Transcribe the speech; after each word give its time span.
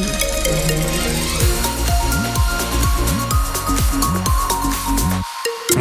próxima. 0.00 1.41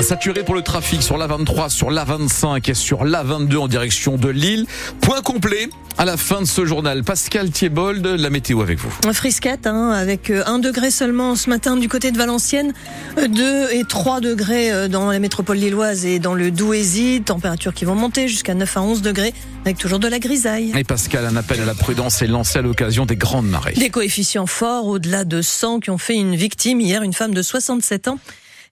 Saturé 0.02 0.44
pour 0.44 0.56
le 0.56 0.64
trafic 0.64 1.04
sur 1.04 1.18
la 1.18 1.28
23, 1.28 1.70
sur 1.70 1.92
la 1.92 2.04
25 2.04 2.70
et 2.70 2.74
sur 2.74 3.06
la 3.06 3.22
22 3.24 3.58
en 3.58 3.68
direction 3.68 4.18
de 4.18 4.30
Lille. 4.30 4.66
Point 5.00 5.22
complet 5.22 5.70
à 5.98 6.06
la 6.06 6.18
fin 6.18 6.42
de 6.42 6.48
ce 6.48 6.66
journal. 6.66 7.04
Pascal 7.04 7.52
Thiebold, 7.52 8.06
la 8.06 8.30
météo 8.30 8.62
avec 8.62 8.80
vous. 8.80 8.92
Frisquette, 9.14 9.68
hein, 9.68 9.92
avec 9.92 10.32
1 10.32 10.34
euh, 10.34 10.58
degré 10.58 10.90
seulement 10.90 11.36
ce 11.36 11.50
matin 11.50 11.78
du 11.78 11.88
côté 11.88 12.12
de 12.12 12.18
Valenciennes, 12.18 12.74
2 13.16 13.44
euh, 13.44 13.68
et 13.72 13.84
3 13.84 14.22
degrés 14.22 14.72
euh, 14.72 14.88
dans 14.88 15.12
la 15.12 15.20
métropole 15.20 15.58
lilloise 15.58 16.06
et 16.06 16.18
dans 16.20 16.34
le 16.34 16.50
Douaisis, 16.50 17.22
températures 17.24 17.74
qui 17.74 17.86
vont 17.86 17.96
monter 17.96 18.28
jusqu'à 18.28 18.56
9 18.56 18.78
à 18.78 18.82
11 18.82 19.02
degrés, 19.04 19.34
avec 19.66 19.78
toujours 19.78 20.00
de 20.00 20.08
la 20.08 20.18
grisaille. 20.18 20.72
Et 20.76 20.84
Pascal, 20.84 21.26
un 21.26 21.36
appel 21.36 21.62
à 21.62 21.66
la 21.66 21.76
prudence 21.76 22.22
est 22.22 22.28
lancé 22.28 22.60
à 22.60 22.62
l'occasion 22.64 23.06
des 23.06 23.18
grandes 23.18 23.48
marées. 23.48 23.74
Des 23.74 23.90
coefficients 23.90 24.48
forts, 24.48 24.88
au-delà 24.88 25.26
de 25.26 25.42
100, 25.42 25.82
qui 25.82 25.92
ont 25.92 26.00
fait 26.00 26.16
une 26.16 26.36
victime 26.36 26.82
hier, 26.82 27.04
une 27.04 27.14
femme 27.14 27.34
de 27.34 27.42
67 27.42 28.08
ans 28.08 28.18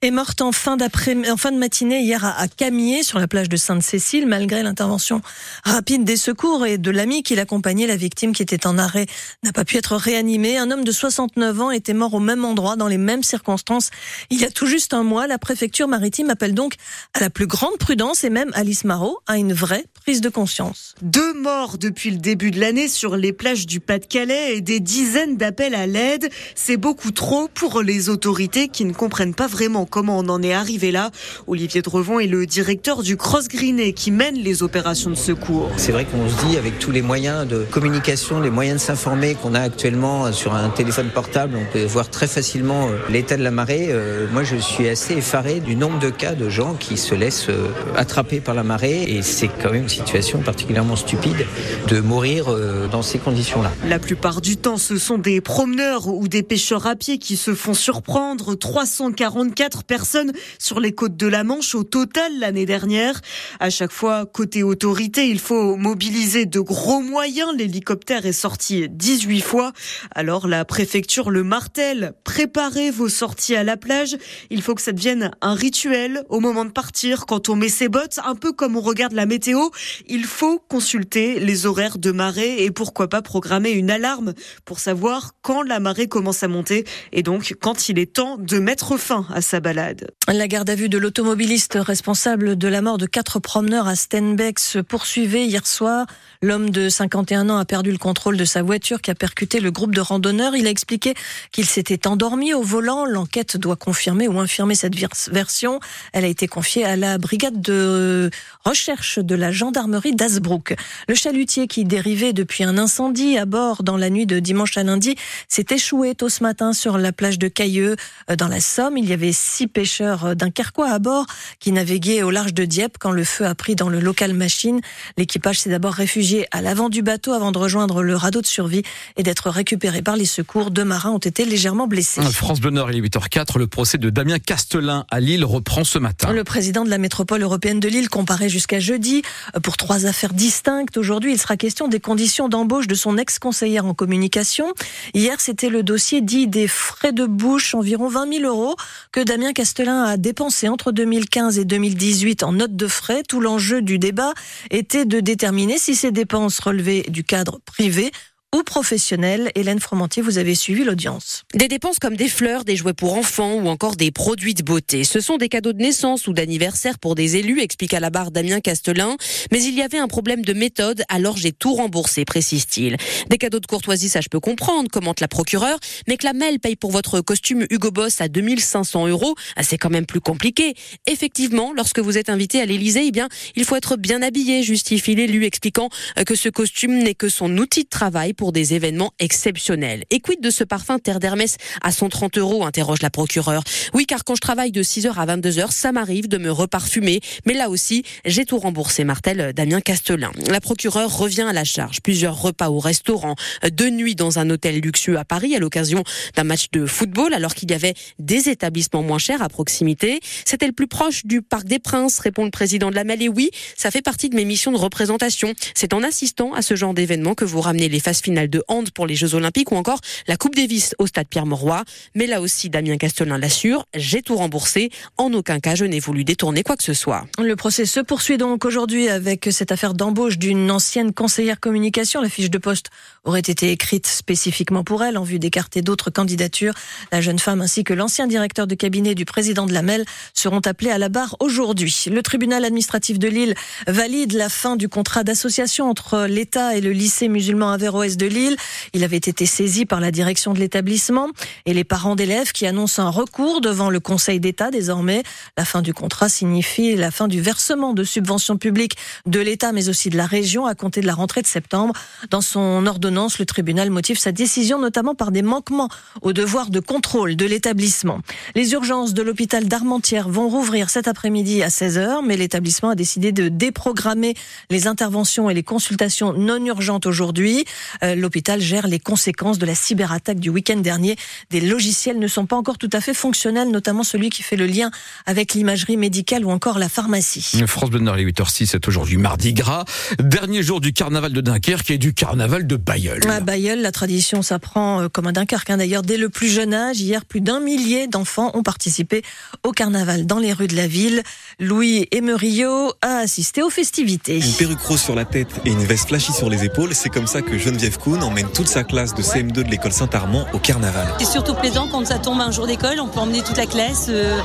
est 0.02 0.12
morte 0.12 0.42
en 0.42 0.54
fin, 0.54 0.78
en 0.80 1.36
fin 1.36 1.52
de 1.52 1.58
matinée 1.58 2.00
hier 2.00 2.24
à, 2.24 2.48
Camier, 2.48 3.04
sur 3.04 3.20
la 3.20 3.28
plage 3.28 3.50
de 3.50 3.58
Sainte-Cécile, 3.58 4.28
malgré 4.28 4.64
l'intervention 4.64 5.22
rapide 5.66 6.06
des 6.06 6.16
secours 6.16 6.66
et 6.66 6.78
de 6.78 6.90
l'ami 6.90 7.22
qui 7.22 7.36
l'accompagnait. 7.36 7.86
La 7.86 7.98
victime 7.98 8.32
qui 8.32 8.42
était 8.42 8.66
en 8.66 8.78
arrêt 8.78 9.08
n'a 9.44 9.52
pas 9.52 9.66
pu 9.66 9.76
être 9.76 9.98
réanimée. 9.98 10.58
Un 10.58 10.72
homme 10.72 10.86
de 10.86 10.92
69 10.94 11.62
ans 11.62 11.72
était 11.72 11.94
mort 11.94 12.14
au 12.14 12.22
même 12.22 12.46
endroit, 12.46 12.78
dans 12.78 12.88
les 12.88 12.98
mêmes 12.98 13.24
circonstances, 13.24 13.90
il 14.30 14.40
y 14.40 14.46
a 14.46 14.50
tout 14.50 14.68
juste 14.68 14.94
un 14.94 15.04
mois. 15.04 15.28
La 15.28 15.38
préfecture 15.38 15.90
maritime 15.90 16.30
appelle 16.30 16.54
donc 16.54 16.76
à 17.14 17.20
la 17.20 17.30
plus 17.30 17.48
grande 17.48 17.78
prudence 17.78 18.24
et 18.24 18.30
même 18.30 18.52
Alice 18.54 18.86
Marot 18.86 19.20
à 19.28 19.38
une 19.38 19.52
vraie 19.52 19.84
prise 19.96 20.22
de 20.22 20.30
conscience. 20.30 20.96
Deux 21.02 21.34
morts 21.34 21.78
depuis 21.78 22.12
le 22.12 22.18
début 22.18 22.52
de 22.52 22.60
l'année 22.62 22.88
sur 22.88 23.18
les 23.18 23.34
plages 23.34 23.68
du 23.68 23.82
Pas-de-Calais 23.82 24.56
et 24.56 24.62
des 24.62 24.80
dizaines 24.80 25.36
d'appels 25.36 25.76
à 25.76 25.88
l'aide. 25.88 26.30
C'est 26.56 26.78
beaucoup 26.78 27.12
trop 27.12 27.50
pour 27.54 27.82
les 27.82 28.08
autorités 28.08 28.70
qui 28.70 28.86
ne 28.86 28.94
comprennent 28.94 29.36
pas 29.36 29.48
vraiment 29.48 29.86
comment 29.90 30.20
on 30.20 30.30
en 30.30 30.42
est 30.42 30.54
arrivé 30.54 30.92
là. 30.92 31.12
Olivier 31.48 31.82
Drevon 31.82 32.20
est 32.20 32.28
le 32.28 32.46
directeur 32.46 33.04
du 33.04 33.18
Cross 33.18 33.48
Greené 33.48 33.94
qui 33.94 34.12
mène 34.12 34.36
les 34.36 34.64
opérations 34.64 35.10
de 35.10 35.16
secours. 35.16 35.70
C'est 35.78 35.92
vrai 35.92 36.06
qu'on 36.06 36.30
se 36.30 36.46
dit 36.46 36.58
avec 36.58 36.80
tous 36.80 36.92
les 36.92 37.02
moyens 37.02 37.48
de 37.48 37.66
communication, 37.70 38.40
les 38.40 38.50
moyens 38.50 38.82
de 38.82 38.86
s'informer 38.86 39.36
qu'on 39.36 39.56
a 39.56 39.62
actuellement 39.62 40.32
sur 40.32 40.54
un 40.54 40.70
téléphone 40.70 41.10
portable, 41.10 41.58
on 41.58 41.72
peut 41.72 41.84
voir 41.86 42.10
très 42.10 42.28
facilement 42.28 42.88
euh, 42.88 42.98
l'état 43.10 43.38
de 43.38 43.44
la 43.44 43.52
marée. 43.52 43.88
Euh, 43.90 44.28
moi, 44.32 44.44
je 44.44 44.56
suis 44.56 44.88
assez 44.88 45.16
effaré 45.16 45.60
du 45.60 45.76
nombre 45.76 46.00
de 46.00 46.10
cas 46.10 46.34
de 46.34 46.50
gens 46.50 46.76
qui 46.76 46.98
se 46.98 47.16
laissent 47.16 47.50
euh, 47.50 47.68
attraper 47.96 48.40
par 48.40 48.56
la 48.56 48.64
marée 48.64 49.04
et 49.04 49.22
c'est 49.22 49.48
quand 49.48 49.72
même 49.72 49.84
une 49.84 49.90
situation 49.90 50.40
particulièrement 50.40 50.96
stupide 50.96 51.46
de 51.88 52.00
mourir 52.00 52.48
dans 52.92 53.02
ces 53.02 53.20
conditions-là. 53.20 53.72
La 53.88 54.00
plupart 54.00 54.42
du 54.42 54.58
temps, 54.58 54.78
ce 54.78 54.98
sont 54.98 55.18
des 55.18 55.42
promeneurs 55.42 56.08
ou 56.08 56.28
des 56.28 56.44
pêcheurs 56.44 56.88
à 56.88 56.96
pied 56.96 57.18
qui 57.18 57.38
se 57.38 57.54
font 57.54 57.74
surprendre. 57.74 58.56
344 58.56 59.79
personnes 59.84 60.32
sur 60.58 60.80
les 60.80 60.94
côtes 60.94 61.18
de 61.18 61.28
la 61.28 61.44
Manche 61.44 61.76
au 61.76 61.84
total 61.84 62.40
l'année 62.40 62.66
dernière. 62.66 63.22
À 63.60 63.70
chaque 63.70 63.92
fois, 63.92 64.26
côté 64.26 64.64
autorité, 64.64 65.30
il 65.30 65.40
faut 65.40 65.76
mobiliser 65.76 66.46
de 66.46 66.60
gros 66.60 67.02
moyens. 67.02 67.50
L'hélicoptère 67.58 68.26
est 68.26 68.34
sorti 68.34 68.88
18 68.90 69.42
fois. 69.42 69.74
Alors 70.16 70.48
la 70.48 70.66
préfecture 70.66 71.30
le 71.30 71.44
martèle. 71.44 72.14
Préparez 72.24 72.92
vos 72.92 73.10
sorties 73.10 73.56
à 73.56 73.64
la 73.64 73.78
plage. 73.78 74.18
Il 74.50 74.62
faut 74.62 74.76
que 74.76 74.82
ça 74.82 74.92
devienne 74.92 75.32
un 75.42 75.54
rituel 75.54 76.24
au 76.30 76.40
moment 76.40 76.66
de 76.66 76.72
partir. 76.72 77.26
Quand 77.26 77.50
on 77.50 77.56
met 77.56 77.70
ses 77.70 77.90
bottes, 77.90 78.20
un 78.24 78.36
peu 78.36 78.52
comme 78.52 78.78
on 78.78 78.82
regarde 78.82 79.14
la 79.14 79.26
météo, 79.26 79.70
il 80.08 80.26
faut 80.26 80.60
consulter 80.60 81.40
les 81.40 81.66
horaires 81.66 81.98
de 81.98 82.12
marée 82.12 82.64
et 82.64 82.72
pourquoi 82.72 83.08
pas 83.08 83.22
programmer 83.22 83.72
une 83.72 83.92
alarme 83.92 84.34
pour 84.66 84.80
savoir 84.80 85.34
quand 85.42 85.62
la 85.62 85.80
marée 85.80 86.08
commence 86.08 86.44
à 86.44 86.48
monter 86.48 86.86
et 87.12 87.24
donc 87.24 87.56
quand 87.60 87.90
il 87.90 88.00
est 88.00 88.14
temps 88.14 88.38
de 88.38 88.60
mettre 88.60 88.98
fin 88.98 89.26
à 89.34 89.42
sa 89.42 89.60
la 89.74 90.48
garde 90.48 90.70
à 90.70 90.76
vue 90.76 90.90
de 90.90 90.98
l'automobiliste 90.98 91.78
responsable 91.80 92.58
de 92.58 92.68
la 92.68 92.82
mort 92.82 92.98
de 92.98 93.06
quatre 93.06 93.40
promeneurs 93.40 93.88
à 93.88 93.96
Stenbeck 93.96 94.60
se 94.60 94.80
poursuivait 94.80 95.46
hier 95.46 95.66
soir. 95.66 96.06
L'homme 96.42 96.70
de 96.70 96.88
51 96.88 97.50
ans 97.50 97.58
a 97.58 97.66
perdu 97.66 97.92
le 97.92 97.98
contrôle 97.98 98.38
de 98.38 98.46
sa 98.46 98.62
voiture 98.62 99.02
qui 99.02 99.12
a 99.12 99.16
percuté 99.16 99.60
le 99.60 99.72
groupe 99.72 99.94
de 99.94 100.02
randonneurs. 100.02 100.56
Il 100.56 100.68
a 100.68 100.70
expliqué 100.70 101.14
qu'il 101.52 101.66
s'était 101.66 102.08
endormi 102.08 102.54
au 102.54 102.62
volant. 102.62 103.06
L'enquête 103.06 103.58
doit 103.58 103.76
confirmer 103.76 104.28
ou 104.28 104.40
infirmer 104.40 104.76
cette 104.76 104.96
version. 105.30 105.80
Elle 106.14 106.26
a 106.26 106.30
été 106.30 106.48
confiée 106.48 106.86
à 106.86 106.96
la 106.96 107.18
brigade 107.18 107.62
de 107.62 108.30
recherche 108.64 109.20
de 109.20 109.36
la 109.36 109.52
gendarmerie 109.52 110.16
d'Asbrook. 110.16 110.76
Le 111.08 111.16
chalutier 111.16 111.68
qui 111.68 111.84
dérivait 111.84 112.34
depuis 112.34 112.64
un 112.64 112.78
incendie 112.78 113.38
à 113.38 113.46
bord 113.46 113.84
dans 113.84 113.98
la 113.98 114.10
nuit 114.10 114.26
de 114.26 114.40
dimanche 114.40 114.78
à 114.78 114.84
lundi 114.84 115.16
s'est 115.48 115.66
échoué 115.72 116.16
tôt 116.16 116.30
ce 116.30 116.44
matin 116.44 116.74
sur 116.74 116.98
la 116.98 117.12
plage 117.12 117.40
de 117.40 117.48
Cailleux 117.48 117.96
dans 118.38 118.48
la 118.48 118.62
Somme. 118.62 118.98
Il 118.98 119.10
y 119.10 119.14
avait 119.14 119.34
six 119.34 119.59
pêcheurs 119.68 120.36
d'un 120.36 120.50
carquois 120.50 120.92
à 120.92 121.00
bord 121.00 121.26
qui 121.60 121.72
naviguaient 121.72 122.24
au 122.24 122.32
large 122.32 122.54
de 122.54 122.66
Dieppe 122.66 122.98
quand 123.00 123.12
le 123.12 123.24
feu 123.24 123.46
a 123.46 123.56
pris 123.56 123.76
dans 123.76 123.90
le 123.90 124.00
local 124.00 124.34
machine. 124.34 124.82
L'équipage 125.18 125.60
s'est 125.60 125.70
d'abord 125.70 125.94
réfugié 125.94 126.48
à 126.52 126.62
l'avant 126.62 126.90
du 126.90 127.02
bateau 127.02 127.34
avant 127.34 127.52
de 127.52 127.58
rejoindre 127.58 128.02
le 128.02 128.16
radeau 128.16 128.42
de 128.42 128.46
survie 128.46 128.84
et 129.18 129.24
d'être 129.24 129.50
récupéré 129.50 130.02
par 130.02 130.16
les 130.16 130.26
secours. 130.26 130.72
Deux 130.72 130.86
marins 130.86 131.12
ont 131.12 131.18
été 131.18 131.46
légèrement 131.46 131.88
blessés. 131.88 132.22
France 132.32 132.60
Bleu 132.62 132.72
il 132.92 132.98
est 132.98 133.02
8h04. 133.02 133.58
Le 133.58 133.68
procès 133.68 133.98
de 133.98 134.10
Damien 134.10 134.40
Castelin 134.40 135.06
à 135.10 135.20
Lille 135.20 135.44
reprend 135.44 135.84
ce 135.84 135.98
matin. 135.98 136.32
Le 136.32 136.44
président 136.44 136.84
de 136.84 136.90
la 136.90 136.98
métropole 136.98 137.42
européenne 137.42 137.80
de 137.80 137.88
Lille 137.88 138.10
comparait 138.10 138.50
jusqu'à 138.50 138.80
jeudi 138.80 139.24
pour 139.64 139.78
trois 139.78 140.06
affaires 140.06 140.34
distinctes. 140.34 140.98
Aujourd'hui, 140.98 141.34
il 141.34 141.40
sera 141.40 141.58
question 141.58 141.88
des 141.88 142.00
conditions 142.00 142.48
d'embauche 142.48 142.88
de 142.88 142.96
son 142.96 143.18
ex-conseillère 143.18 143.86
en 143.86 143.94
communication. 143.94 144.74
Hier, 145.14 145.40
c'était 145.40 145.70
le 145.70 145.84
dossier 145.84 146.22
dit 146.22 146.48
des 146.48 146.68
frais 146.68 147.12
de 147.12 147.26
bouche, 147.26 147.74
environ 147.74 148.08
20 148.08 148.34
000 148.40 148.46
euros, 148.46 148.76
que 149.12 149.20
Damien 149.20 149.49
Castelin 149.54 150.04
a 150.04 150.18
dépensé 150.18 150.68
entre 150.68 150.92
2015 150.92 151.60
et 151.60 151.66
2018 151.66 152.44
en 152.44 152.54
notes 152.54 152.76
de 152.76 152.88
frais. 152.88 153.24
Tout 153.28 153.40
l'enjeu 153.40 153.82
du 153.82 154.00
débat 154.00 154.34
était 154.72 155.06
de 155.06 155.20
déterminer 155.20 155.78
si 155.78 155.96
ces 155.96 156.12
dépenses 156.12 156.60
relevaient 156.60 157.04
du 157.10 157.24
cadre 157.24 157.60
privé 157.66 158.12
ou 158.56 158.64
professionnels. 158.64 159.52
Hélène 159.54 159.80
Fromantier, 159.80 160.24
vous 160.24 160.38
avez 160.40 160.56
suivi 160.56 160.84
l'audience. 160.84 161.44
Des 161.54 161.68
dépenses 161.68 162.00
comme 162.00 162.16
des 162.16 162.28
fleurs, 162.28 162.66
des 162.66 162.76
jouets 162.76 162.94
pour 162.94 163.14
enfants 163.14 163.54
ou 163.54 163.68
encore 163.68 163.96
des 163.96 164.12
produits 164.12 164.56
de 164.56 164.64
beauté. 164.64 165.04
Ce 165.04 165.20
sont 165.20 165.38
des 165.38 165.50
cadeaux 165.50 165.74
de 165.74 165.82
naissance 165.82 166.28
ou 166.28 166.34
d'anniversaire 166.34 166.98
pour 166.98 167.14
des 167.14 167.36
élus, 167.36 167.62
explique 167.62 167.94
à 167.94 168.00
la 168.00 168.10
barre 168.10 168.32
Damien 168.32 168.60
Castelin. 168.60 169.18
Mais 169.52 169.64
il 169.64 169.76
y 169.76 169.82
avait 169.82 170.00
un 170.00 170.08
problème 170.08 170.44
de 170.44 170.54
méthode, 170.54 171.04
alors 171.10 171.38
j'ai 171.38 171.52
tout 171.52 171.74
remboursé, 171.76 172.26
précise-t-il. 172.26 172.98
Des 173.30 173.38
cadeaux 173.38 173.60
de 173.60 173.68
courtoisie, 173.68 174.10
ça 174.10 174.22
je 174.22 174.30
peux 174.30 174.40
comprendre, 174.40 174.90
commente 174.90 175.20
la 175.20 175.28
procureure, 175.28 175.80
mais 176.08 176.18
que 176.18 176.26
la 176.26 176.34
MEL 176.34 176.60
paye 176.60 176.76
pour 176.76 176.92
votre 176.92 177.22
costume 177.22 177.66
Hugo 177.70 177.92
Boss 177.92 178.20
à 178.22 178.28
2500 178.28 179.08
euros, 179.08 179.36
ah, 179.58 179.64
c'est 179.64 179.78
quand 179.78 179.92
même 179.92 180.08
plus 180.08 180.22
compliqué. 180.22 180.74
Effectivement, 181.06 181.72
lorsque 181.76 182.00
vous 182.00 182.18
êtes 182.18 182.30
invité 182.30 182.62
à 182.62 182.66
l'Élysée, 182.66 183.04
eh 183.06 183.12
bien, 183.12 183.30
il 183.56 183.66
faut 183.66 183.76
être 183.76 183.96
bien 183.96 184.24
habillé, 184.24 184.64
justifie 184.64 185.14
l'élu, 185.14 185.46
expliquant 185.46 185.90
euh, 186.18 186.24
que 186.24 186.36
ce 186.36 186.50
costume 186.50 186.98
n'est 186.98 187.16
que 187.16 187.30
son 187.30 187.56
outil 187.58 187.84
de 187.84 187.90
travail 187.90 188.34
pour 188.40 188.54
des 188.54 188.74
événements 188.74 189.12
exceptionnels. 189.20 190.06
Et 190.12 190.22
quid 190.22 190.40
de 190.40 190.50
ce 190.50 190.64
parfum 190.64 190.98
Terre 190.98 191.20
d'Hermès 191.20 191.58
à 191.82 191.92
130 191.92 192.38
euros 192.38 192.64
interroge 192.64 193.02
la 193.02 193.10
procureure. 193.10 193.64
Oui, 193.94 194.06
car 194.06 194.24
quand 194.24 194.36
je 194.36 194.40
travaille 194.40 194.72
de 194.72 194.82
6h 194.82 195.14
à 195.14 195.26
22h, 195.26 195.72
ça 195.72 195.92
m'arrive 195.92 196.30
de 196.30 196.38
me 196.38 196.50
reparfumer. 196.50 197.20
Mais 197.46 197.54
là 197.54 197.70
aussi, 197.70 198.04
j'ai 198.24 198.46
tout 198.46 198.58
remboursé, 198.58 199.04
Martel 199.04 199.52
Damien 199.54 199.82
Castelin. 199.82 200.32
La 200.50 200.62
procureure 200.62 201.18
revient 201.18 201.48
à 201.50 201.52
la 201.52 201.66
charge. 201.66 202.00
Plusieurs 202.02 202.42
repas 202.42 202.70
au 202.70 202.80
restaurant, 202.80 203.36
deux 203.74 203.90
nuits 203.90 204.16
dans 204.16 204.40
un 204.40 204.50
hôtel 204.50 204.80
luxueux 204.80 205.18
à 205.18 205.26
Paris 205.26 205.54
à 205.54 205.60
l'occasion 205.60 206.06
d'un 206.38 206.46
match 206.46 206.68
de 206.72 206.86
football, 206.86 207.34
alors 207.34 207.54
qu'il 207.54 207.70
y 207.70 207.74
avait 207.74 207.94
des 208.20 208.48
établissements 208.48 209.04
moins 209.04 209.18
chers 209.18 209.42
à 209.42 209.50
proximité. 209.50 210.22
C'était 210.46 210.68
le 210.68 210.72
plus 210.72 210.88
proche 210.88 211.26
du 211.26 211.42
Parc 211.42 211.66
des 211.66 211.80
Princes, 211.80 212.20
répond 212.20 212.46
le 212.46 212.52
président 212.52 212.90
de 212.90 212.96
la 212.96 213.04
Mêlée. 213.04 213.28
oui, 213.28 213.52
ça 213.76 213.92
fait 213.92 214.02
partie 214.02 214.30
de 214.30 214.36
mes 214.38 214.46
missions 214.46 214.72
de 214.72 214.78
représentation. 214.78 215.54
C'est 215.76 215.94
en 215.94 216.04
assistant 216.04 216.54
à 216.54 216.62
ce 216.62 216.78
genre 216.78 216.94
d'événement 216.94 217.36
que 217.36 217.44
vous 217.44 217.60
ramenez 217.60 217.90
les 217.90 218.00
phases 218.00 218.22
finale 218.30 218.48
de 218.48 218.64
hand 218.68 218.92
pour 218.92 219.08
les 219.08 219.16
Jeux 219.16 219.34
Olympiques 219.34 219.72
ou 219.72 219.76
encore 219.76 220.00
la 220.28 220.38
Coupe 220.38 220.54
Davis 220.54 220.94
au 221.00 221.08
stade 221.08 221.28
Pierre-Mauroy. 221.28 221.84
Mais 222.14 222.28
là 222.28 222.42
aussi, 222.42 222.70
Damien 222.70 222.98
Castelin 222.98 223.40
l'assure, 223.40 223.86
j'ai 223.96 224.22
tout 224.22 224.36
remboursé. 224.36 224.92
En 225.18 225.34
aucun 225.34 225.60
cas, 225.60 225.74
je 225.74 225.84
n'ai 225.84 226.00
voulu 226.00 226.24
détourner 226.24 226.62
quoi 226.62 226.78
que 226.78 226.84
ce 226.84 226.94
soit. 226.94 227.26
Le 227.40 227.56
procès 227.56 227.88
se 227.88 228.00
poursuit 228.00 228.38
donc 228.38 228.66
aujourd'hui 228.66 229.10
avec 229.10 229.50
cette 229.52 229.72
affaire 229.72 229.96
d'embauche 229.96 230.38
d'une 230.38 230.70
ancienne 230.70 231.12
conseillère 231.12 231.60
communication. 231.60 232.22
La 232.22 232.30
fiche 232.30 232.52
de 232.52 232.60
poste 232.60 232.92
aurait 233.24 233.40
été 233.40 233.72
écrite 233.72 234.06
spécifiquement 234.06 234.84
pour 234.84 235.04
elle 235.04 235.18
en 235.18 235.24
vue 235.24 235.40
d'écarter 235.40 235.82
d'autres 235.82 236.12
candidatures. 236.12 236.76
La 237.12 237.22
jeune 237.22 237.40
femme 237.40 237.62
ainsi 237.62 237.84
que 237.84 237.96
l'ancien 237.96 238.28
directeur 238.28 238.68
de 238.68 238.76
cabinet 238.76 239.16
du 239.16 239.26
président 239.26 239.66
de 239.66 239.74
la 239.74 239.82
MEL 239.82 240.06
seront 240.36 240.62
appelés 240.66 240.92
à 240.92 241.00
la 241.00 241.10
barre 241.10 241.36
aujourd'hui. 241.40 242.06
Le 242.12 242.22
tribunal 242.22 242.64
administratif 242.64 243.18
de 243.18 243.28
Lille 243.28 243.56
valide 243.88 244.34
la 244.34 244.50
fin 244.50 244.76
du 244.76 244.88
contrat 244.88 245.24
d'association 245.24 245.90
entre 245.90 246.28
l'État 246.28 246.76
et 246.76 246.82
le 246.82 246.92
lycée 246.92 247.28
musulman 247.28 247.72
Averroès 247.72 248.18
de 248.20 248.28
Lille. 248.28 248.56
Il 248.94 249.04
avait 249.04 249.18
été 249.18 249.48
saisi 249.48 249.88
par 249.88 250.00
la 250.00 250.12
direction 250.12 250.54
de 250.54 250.60
l'établissement 250.60 251.30
et 251.66 251.74
les 251.74 251.84
parents 251.84 252.16
d'élèves 252.16 252.52
qui 252.52 252.68
annoncent 252.68 253.02
un 253.02 253.10
recours 253.10 253.62
devant 253.62 253.90
le 253.90 254.00
Conseil 254.00 254.40
d'État 254.40 254.70
désormais. 254.70 255.24
La 255.58 255.66
fin 255.66 255.82
du 255.82 255.94
contrat 255.96 256.30
signifie 256.30 256.96
la 256.96 257.10
fin 257.10 257.28
du 257.28 257.42
versement 257.42 257.94
de 257.94 258.04
subventions 258.04 258.58
publiques 258.58 258.98
de 259.26 259.40
l'État 259.40 259.72
mais 259.72 259.90
aussi 259.90 260.10
de 260.10 260.18
la 260.18 260.28
région 260.28 260.68
à 260.68 260.76
compter 260.76 261.02
de 261.02 261.08
la 261.08 261.16
rentrée 261.16 261.42
de 261.42 261.48
septembre. 261.48 261.94
Dans 262.30 262.42
son 262.42 262.86
ordonnance, 262.86 263.40
le 263.40 263.46
tribunal 263.46 263.90
motive 263.90 264.20
sa 264.20 264.32
décision 264.32 264.80
notamment 264.80 265.16
par 265.16 265.32
des 265.32 265.42
manquements 265.42 265.90
au 266.22 266.34
devoir 266.34 266.70
de 266.70 266.80
contrôle 266.80 267.36
de 267.36 267.46
l'établissement. 267.46 268.20
Les 268.56 268.74
urgences 268.74 269.14
de 269.14 269.24
l'hôpital 269.24 269.66
d'Armentières 269.66 270.30
vont 270.30 270.50
rouvrir 270.50 270.90
cet 270.90 271.08
après-midi 271.08 271.64
à 271.64 271.70
16h, 271.70 272.26
mais 272.26 272.36
l'établissement 272.36 272.90
a 272.90 272.96
décidé 272.96 273.32
de 273.32 273.48
déprogrammer 273.48 274.36
les 274.70 274.88
interventions 274.88 275.50
et 275.50 275.54
les 275.54 275.64
consultations 275.64 276.34
non 276.34 276.64
urgentes 276.66 277.06
aujourd'hui. 277.06 277.66
Euh, 278.10 278.16
l'hôpital 278.16 278.62
gère 278.62 278.88
les 278.88 279.00
conséquences 279.00 279.60
de 279.60 279.66
la 279.66 279.76
cyberattaque 279.76 280.40
du 280.40 280.50
week-end 280.50 280.78
dernier. 280.78 281.16
Des 281.50 281.62
logiciels 281.62 282.20
ne 282.20 282.28
sont 282.28 282.46
pas 282.46 282.56
encore 282.56 282.78
tout 282.78 282.90
à 282.94 283.02
fait 283.02 283.14
fonctionnels, 283.14 283.70
notamment 283.70 284.04
celui 284.04 284.30
qui 284.30 284.44
fait 284.44 284.56
le 284.56 284.66
lien 284.66 284.92
avec 285.26 285.54
l'imagerie 285.54 285.98
médicale 285.98 286.46
ou 286.46 286.52
encore 286.52 286.80
la 286.80 286.90
pharmacie. 286.90 287.64
France 287.68 287.90
Bleu 287.90 288.00
les 288.16 288.26
8h06, 288.26 288.68
c'est 288.68 288.88
aujourd'hui 288.88 289.18
mardi 289.18 289.54
gras, 289.54 289.86
dernier 290.22 290.64
jour 290.64 290.82
du 290.82 290.94
carnaval 290.94 291.34
de 291.34 291.42
Dunkerque 291.42 291.92
et 291.92 291.98
du 291.98 292.14
carnaval 292.14 292.66
de 292.66 292.76
Bayeul. 292.76 293.22
À 293.30 293.40
Bayeul, 293.40 293.82
la 293.82 293.92
tradition 293.92 294.42
s'apprend 294.42 295.02
euh, 295.02 295.10
comme 295.10 295.28
un 295.28 295.32
Dunkerque. 295.32 295.70
Hein. 295.70 295.78
D'ailleurs, 295.78 296.02
dès 296.02 296.18
le 296.18 296.30
plus 296.30 296.50
jeune 296.50 296.74
âge, 296.74 297.00
hier, 297.00 297.26
plus 297.26 297.42
d'un 297.42 297.60
millier 297.60 298.08
d'enfants 298.08 298.52
ont 298.54 298.64
participé 298.64 299.22
au 299.64 299.72
carnaval 299.72 300.26
dans 300.26 300.40
les 300.40 300.54
rues 300.54 300.68
de 300.68 300.76
la 300.76 300.88
ville. 300.88 301.24
Louis 301.60 302.08
Emerio 302.12 302.94
a 303.02 303.18
assisté 303.18 303.62
aux 303.62 303.70
festivités. 303.70 304.38
Une 304.38 304.54
perruque 304.54 304.82
rose 304.82 305.02
sur 305.02 305.16
la 305.16 305.26
tête 305.26 305.50
et 305.66 305.70
une 305.70 305.84
veste 305.84 306.08
flashy 306.08 306.34
sur 306.34 306.50
les 306.50 306.64
épaules, 306.64 306.96
c'est 306.96 307.10
comme 307.10 307.28
ça 307.28 307.42
que 307.42 307.58
Geneviève 307.58 307.98
Kuhn 308.04 308.24
emmène 308.24 308.48
toute 308.50 308.68
sa 308.68 308.84
classe 308.84 309.14
de 309.14 309.22
CM2 309.22 309.52
de 309.52 309.70
l'école 309.70 309.92
Saint-Armand 309.92 310.46
au 310.54 310.60
carnaval. 310.60 311.08
C'est 311.20 311.26
surtout 311.26 311.54
plaisant 311.54 311.88
quand 311.92 312.06
ça 312.06 312.18
tombe 312.18 312.40
un 312.40 312.52
jour 312.52 312.66
d'école, 312.66 313.00
on 313.02 313.08
peut 313.08 313.20
emmener 313.20 313.42
toute 313.42 313.58
la 313.58 313.66
classe 313.66 314.08
euh, 314.10 314.40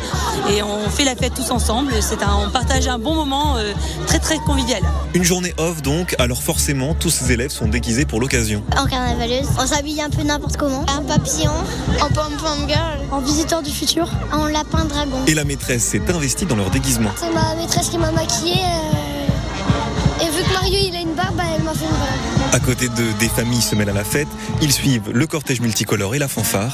et 0.51 0.63
on 0.63 0.91
fait 0.91 1.05
la 1.05 1.15
fête 1.15 1.35
tous 1.35 1.51
ensemble. 1.51 1.93
C'est 2.01 2.23
un, 2.23 2.35
on 2.47 2.51
partage 2.51 2.89
un 2.89 2.99
bon 2.99 3.15
moment 3.15 3.57
euh, 3.57 3.73
très 4.07 4.19
très 4.19 4.39
convivial. 4.39 4.83
Une 5.15 5.25
journée 5.25 5.55
off 5.59 5.83
donc, 5.83 6.17
alors 6.19 6.43
forcément 6.43 6.95
tous 6.95 7.11
ces 7.11 7.33
élèves 7.33 7.51
sont 7.51 7.69
déguisés 7.69 8.05
pour 8.05 8.21
l'occasion. 8.21 8.63
En 8.77 8.87
carnavaleuse, 8.87 9.49
on 9.59 9.67
s'habille 9.67 10.03
un 10.03 10.11
peu 10.11 10.23
n'importe 10.23 10.57
comment. 10.57 10.85
Un 10.89 11.03
papillon, 11.03 11.53
en 12.01 12.09
pom-pom 12.09 12.69
girl, 12.69 12.99
en 13.13 13.21
visiteur 13.21 13.63
du 13.63 13.71
futur, 13.71 14.09
en 14.33 14.47
lapin 14.47 14.85
dragon. 14.85 15.19
Et 15.27 15.35
la 15.35 15.45
maîtresse 15.45 15.85
s'est 15.85 16.11
investie 16.11 16.47
dans 16.47 16.57
leur 16.57 16.71
déguisement. 16.71 17.11
C'est 17.17 17.33
ma 17.33 17.55
maîtresse 17.55 17.89
qui 17.89 17.99
m'a 17.99 18.11
maquillée. 18.11 18.63
Euh, 18.65 20.25
et 20.25 20.31
vu 20.31 20.43
que 20.43 20.53
Mario 20.53 20.79
il 20.81 20.97
a 20.97 21.01
une 21.01 21.15
barbe, 21.15 21.37
bah, 21.37 21.45
elle 21.57 21.63
m'a 21.63 21.73
fait 21.73 21.85
une 21.85 21.91
barbe. 21.91 22.34
À 22.55 22.61
côté 22.61 22.89
de 22.89 23.19
des 23.19 23.29
familles 23.29 23.61
se 23.61 23.75
mêlent 23.75 23.91
à 23.91 23.93
la 23.93 24.05
fête, 24.05 24.29
ils 24.63 24.71
suivent 24.71 25.11
le 25.13 25.27
cortège 25.27 25.61
multicolore 25.61 26.15
et 26.15 26.21
la 26.21 26.29
fanfare. 26.29 26.73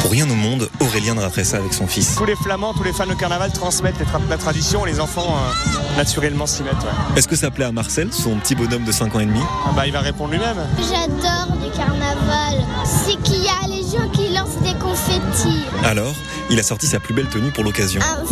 Pour 0.00 0.12
rien 0.12 0.30
au 0.30 0.36
monde, 0.36 0.70
Aurélien 0.78 1.14
raterait 1.18 1.42
ça 1.42 1.56
avec 1.56 1.74
son 1.74 1.88
fils. 1.88 2.14
Tous 2.14 2.24
les 2.24 2.36
flamands, 2.36 2.72
tous 2.72 2.84
les 2.84 2.92
fans 2.92 3.08
de 3.08 3.14
carnaval 3.14 3.52
transmettent 3.52 3.96
la 4.30 4.36
tradition, 4.38 4.84
les 4.84 5.00
enfants 5.00 5.34
euh, 5.36 5.96
naturellement 5.96 6.46
s'y 6.46 6.62
mettent. 6.62 6.86
Est-ce 7.16 7.26
que 7.26 7.34
ça 7.34 7.50
plaît 7.50 7.64
à 7.64 7.72
Marcel, 7.72 8.12
son 8.12 8.36
petit 8.36 8.54
bonhomme 8.54 8.84
de 8.84 8.92
5 8.92 9.12
ans 9.16 9.18
et 9.18 9.26
demi? 9.26 9.40
Ah 9.66 9.72
bah, 9.74 9.88
Il 9.88 9.92
va 9.92 10.00
répondre 10.00 10.30
lui-même. 10.30 10.68
J'adore 10.78 11.56
le 11.60 11.76
carnaval. 11.76 12.64
C'est 12.84 13.20
qu'il 13.24 13.42
y 13.42 13.48
a 13.48 13.66
les 13.66 13.82
gens 13.82 14.08
qui 14.12 14.28
lancent 14.32 14.62
des 14.62 14.78
confettis. 14.78 15.64
Alors, 15.82 16.14
il 16.48 16.60
a 16.60 16.62
sorti 16.62 16.86
sa 16.86 17.00
plus 17.00 17.12
belle 17.12 17.26
tenue 17.28 17.50
pour 17.50 17.64
l'occasion. 17.64 18.00
Un, 18.00 18.22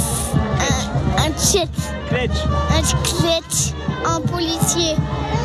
un, 0.62 1.26
un 1.26 1.30
tchet. 1.32 1.66
Un 2.12 2.82
tchet. 2.82 3.74
Un 4.06 4.20
policier. 4.20 4.94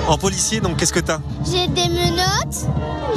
En 0.08 0.18
policier, 0.20 0.60
donc 0.60 0.78
qu'est-ce 0.78 0.94
que 0.94 1.00
t'as? 1.00 1.20
J'ai 1.52 1.68
des 1.68 1.90
menottes, 1.90 2.68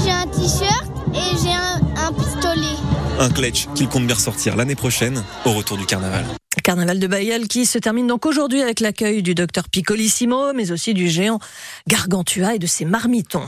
j'ai 0.02 0.10
un 0.10 0.26
t-shirt 0.26 0.90
et 1.14 1.36
j'ai 1.42 1.52
un, 1.52 1.80
un 2.06 2.12
pistolet. 2.12 2.76
Un 3.18 3.28
clutch 3.28 3.68
qu'il 3.74 3.88
compte 3.88 4.06
bien 4.06 4.14
ressortir 4.14 4.56
l'année 4.56 4.74
prochaine 4.74 5.22
au 5.44 5.52
retour 5.52 5.76
du 5.76 5.84
carnaval. 5.84 6.24
Carnaval 6.64 6.98
de 6.98 7.06
Bayeul 7.06 7.46
qui 7.46 7.66
se 7.66 7.78
termine 7.78 8.06
donc 8.06 8.24
aujourd'hui 8.26 8.62
avec 8.62 8.80
l'accueil 8.80 9.22
du 9.22 9.34
docteur 9.34 9.68
Piccolissimo, 9.68 10.52
mais 10.54 10.70
aussi 10.70 10.94
du 10.94 11.08
géant 11.08 11.40
Gargantua 11.86 12.54
et 12.54 12.58
de 12.58 12.66
ses 12.66 12.84
marmitons. 12.84 13.46